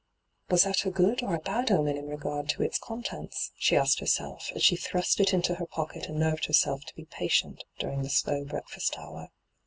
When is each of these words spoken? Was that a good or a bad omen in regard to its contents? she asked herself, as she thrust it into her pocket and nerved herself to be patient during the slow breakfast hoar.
Was 0.49 0.63
that 0.63 0.83
a 0.83 0.89
good 0.89 1.21
or 1.21 1.35
a 1.35 1.39
bad 1.39 1.69
omen 1.69 1.95
in 1.95 2.07
regard 2.07 2.49
to 2.49 2.63
its 2.63 2.79
contents? 2.79 3.51
she 3.55 3.75
asked 3.77 3.99
herself, 3.99 4.51
as 4.55 4.63
she 4.63 4.75
thrust 4.75 5.19
it 5.19 5.31
into 5.31 5.53
her 5.53 5.67
pocket 5.67 6.07
and 6.07 6.17
nerved 6.17 6.45
herself 6.45 6.83
to 6.85 6.95
be 6.95 7.05
patient 7.05 7.63
during 7.77 8.01
the 8.01 8.09
slow 8.09 8.43
breakfast 8.43 8.95
hoar. 8.95 9.29